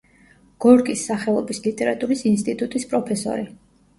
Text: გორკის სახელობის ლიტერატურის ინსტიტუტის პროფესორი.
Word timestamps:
გორკის 0.63 1.03
სახელობის 1.09 1.59
ლიტერატურის 1.67 2.25
ინსტიტუტის 2.31 2.87
პროფესორი. 2.95 3.45